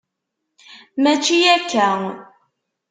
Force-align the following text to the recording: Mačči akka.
Mačči 1.03 1.37
akka. 1.55 1.87